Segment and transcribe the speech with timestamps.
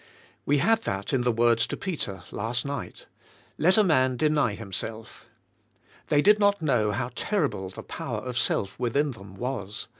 [0.47, 3.05] We had that in the words to Peter, last night,
[3.59, 5.27] "Let a man deny himself."
[6.07, 9.85] They did not know how terrible the power of self within them was.